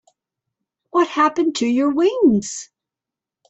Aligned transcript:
What 0.89 1.07
happened 1.09 1.57
to 1.57 1.67
your 1.67 1.91
wings? 1.93 2.71